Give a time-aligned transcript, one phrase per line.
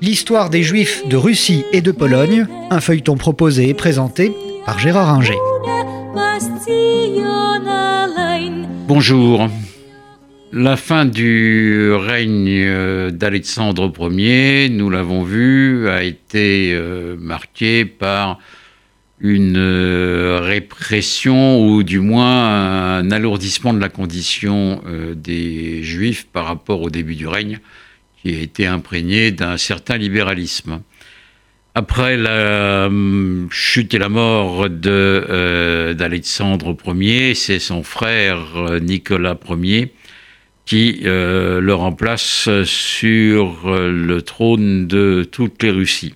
[0.00, 4.32] L'histoire des Juifs de Russie et de Pologne, un feuilleton proposé et présenté
[4.64, 5.38] par Gérard Inger.
[8.86, 9.48] Bonjour.
[10.52, 18.38] La fin du règne d'Alexandre Ier, nous l'avons vu, a été euh, marquée par
[19.22, 26.44] une euh, répression ou du moins un alourdissement de la condition euh, des juifs par
[26.46, 27.60] rapport au début du règne
[28.20, 30.82] qui a été imprégné d'un certain libéralisme.
[31.76, 39.92] Après la hum, chute et la mort euh, d'Alexandre Ier, c'est son frère Nicolas Ier
[40.66, 46.14] qui le remplace sur le trône de toutes les Russies.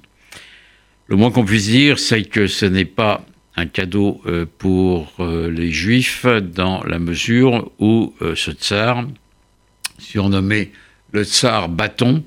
[1.09, 3.25] Le moins qu'on puisse dire, c'est que ce n'est pas
[3.55, 9.05] un cadeau euh, pour euh, les juifs dans la mesure où euh, ce tsar,
[9.99, 10.73] surnommé
[11.13, 12.25] le tsar bâton,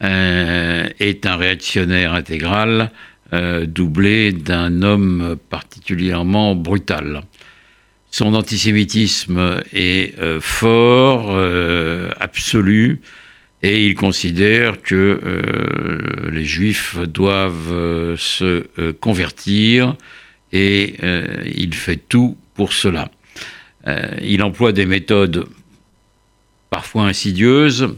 [0.00, 2.90] est un réactionnaire intégral
[3.66, 7.22] doublé d'un homme particulièrement brutal.
[8.10, 11.38] Son antisémitisme est fort,
[12.18, 13.00] absolu,
[13.62, 19.96] et il considère que euh, les juifs doivent euh, se euh, convertir
[20.52, 20.96] et
[21.46, 23.10] il fait tout pour cela.
[24.20, 25.46] il emploie des méthodes
[26.68, 27.96] parfois insidieuses,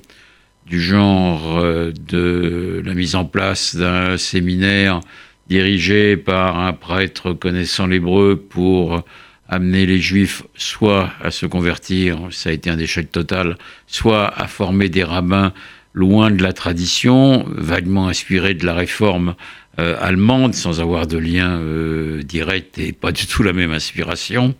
[0.64, 5.00] du genre de la mise en place d'un séminaire
[5.48, 9.02] dirigé par un prêtre connaissant l'hébreu pour
[9.48, 13.56] amener les juifs soit à se convertir, ça a été un échec total,
[13.86, 15.52] soit à former des rabbins
[15.92, 19.36] loin de la tradition, vaguement inspirés de la réforme
[19.78, 24.54] euh, allemande, sans avoir de lien euh, direct et pas du tout la même inspiration.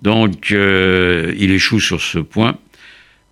[0.00, 2.58] Donc euh, il échoue sur ce point,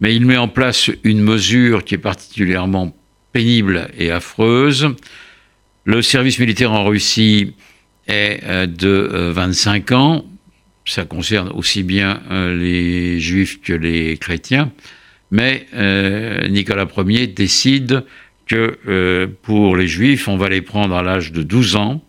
[0.00, 2.96] mais il met en place une mesure qui est particulièrement
[3.32, 4.88] pénible et affreuse.
[5.84, 7.54] Le service militaire en Russie
[8.06, 10.24] est de 25 ans,
[10.88, 14.72] ça concerne aussi bien euh, les juifs que les chrétiens,
[15.30, 18.04] mais euh, Nicolas Ier décide
[18.46, 22.02] que euh, pour les juifs, on va les prendre à l'âge de 12 ans.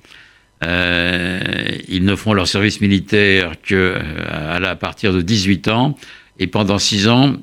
[0.62, 5.98] ils ne feront leur service militaire qu'à partir de 18 ans,
[6.38, 7.36] et pendant 6 ans,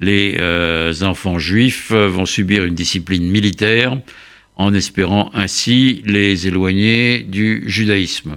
[0.00, 0.38] les
[1.02, 3.98] enfants juifs vont subir une discipline militaire
[4.56, 8.36] en espérant ainsi les éloigner du judaïsme.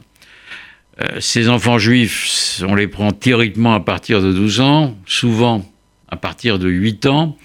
[1.01, 5.67] Euh, ces enfants juifs, on les prend théoriquement à partir de 12 ans, souvent
[6.07, 7.35] à partir de 8 ans.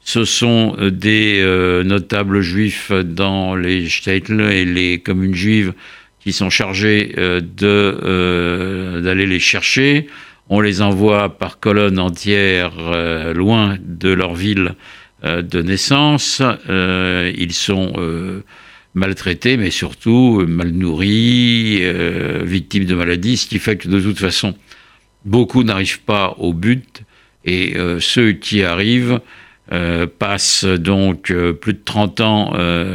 [0.00, 5.74] Ce sont euh, des euh, notables juifs dans les shtetl et les communes juives
[6.20, 7.14] qui sont chargés
[7.58, 10.06] d'aller les chercher.
[10.48, 12.72] On les envoie par colonne entière
[13.34, 14.74] loin de leur ville
[15.22, 16.40] de naissance.
[16.66, 17.92] ils sont
[18.94, 24.00] maltraités, mais surtout euh, mal nourris, euh, victimes de maladies, ce qui fait que de
[24.00, 24.54] toute façon,
[25.24, 27.02] beaucoup n'arrivent pas au but,
[27.44, 29.20] et euh, ceux qui arrivent
[30.18, 32.52] passent donc plus de 30 ans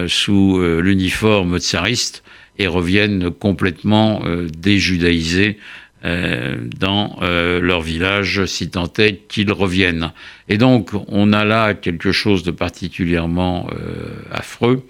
[0.08, 2.24] sous l'uniforme tsariste
[2.60, 4.22] et reviennent complètement
[4.56, 5.58] déjudaïsés
[6.04, 10.12] dans leur village, si tant est qu'ils reviennent.
[10.48, 13.68] Et donc, on a là quelque chose de particulièrement
[14.30, 14.86] affreux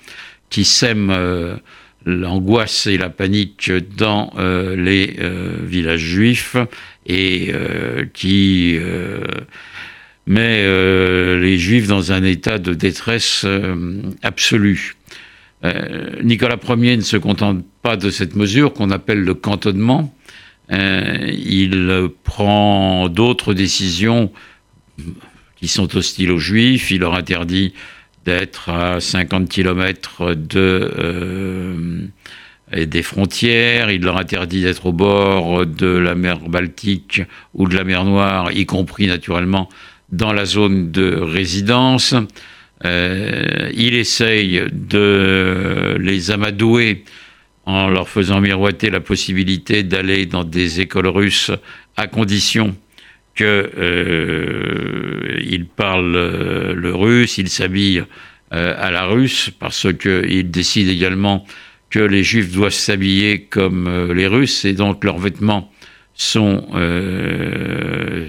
[0.49, 1.55] qui sème euh,
[2.05, 6.57] l'angoisse et la panique dans euh, les euh, villages juifs
[7.05, 7.51] et
[8.13, 8.77] qui
[10.27, 10.63] met
[11.39, 13.47] les juifs dans un état de détresse
[14.21, 14.95] absolue.
[16.21, 20.13] Nicolas Ier ne se contente pas de cette mesure qu'on appelle le cantonnement.
[20.69, 24.31] il prend d'autres décisions
[25.55, 26.91] qui sont hostiles aux juifs.
[26.91, 27.73] Il leur interdit
[28.25, 32.07] d'être à 50 km euh,
[32.75, 37.21] des frontières, il leur interdit d'être au bord de la mer Baltique
[37.53, 39.69] ou de la mer Noire, y compris naturellement
[40.11, 42.13] dans la zone de résidence.
[42.85, 47.03] Euh, il essaye de les amadouer
[47.65, 51.51] en leur faisant miroiter la possibilité d'aller dans des écoles russes
[51.97, 52.75] à condition
[53.39, 53.45] qu'il
[53.77, 58.03] euh, parle euh, le russe, il s'habille
[58.53, 61.45] euh, à la russe, parce qu'il décide également
[61.89, 65.71] que les juifs doivent s'habiller comme les russes, et donc leurs vêtements
[66.13, 66.67] sont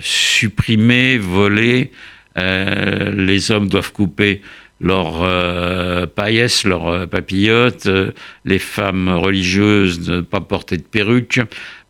[0.00, 1.90] supprimés, volés.
[2.36, 4.40] les hommes doivent couper
[4.80, 7.86] leurs paillesses, leurs papillotes,
[8.46, 11.40] les femmes religieuses ne pas porter de perruque.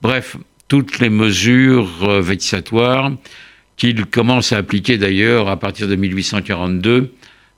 [0.03, 0.37] Bref,
[0.71, 3.11] toutes les mesures euh, vexatoires
[3.77, 7.13] qu'il commence à appliquer d'ailleurs à partir de 1842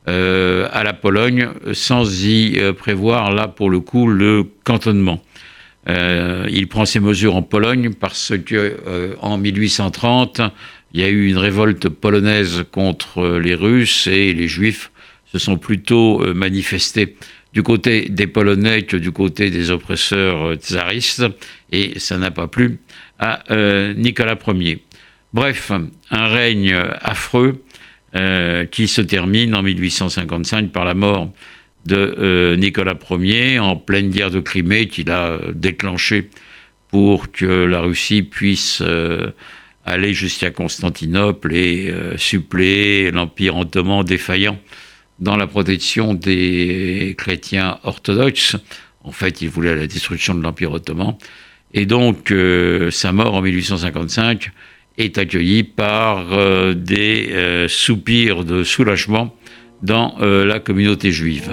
[0.06, 5.22] à la Pologne sans y prévoir là pour le coup le cantonnement.
[5.86, 10.40] il prend ses mesures en Pologne parce que en 1830
[10.92, 14.90] il y a eu une révolte polonaise contre les Russes et les Juifs
[15.32, 17.16] se sont plutôt manifestés
[17.52, 21.24] du côté des Polonais que du côté des oppresseurs tsaristes,
[21.70, 22.78] et ça n'a pas plu
[23.18, 24.82] à euh, Nicolas Ier.
[25.32, 25.70] Bref,
[26.10, 27.62] un règne affreux
[28.14, 31.30] euh, qui se termine en 1855 par la mort
[31.86, 36.30] de euh, Nicolas Ier en pleine guerre de Crimée qu'il a déclenchée
[36.88, 38.82] pour que la Russie puisse
[39.86, 44.58] aller jusqu'à Constantinople et suppléer l'Empire ottoman défaillant
[45.18, 48.56] dans la protection des chrétiens orthodoxes.
[49.04, 51.16] En fait, il voulait la destruction de l'Empire ottoman.
[51.74, 54.50] Et donc, euh, sa mort en 1855
[54.98, 59.34] est accueillie par euh, des euh, soupirs de soulagement
[59.82, 61.50] dans la communauté juive.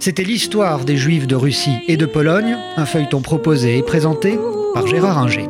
[0.00, 4.36] C'était l'histoire des Juifs de Russie et de Pologne, un feuilleton proposé et présenté
[4.74, 5.46] par Gérard Inger.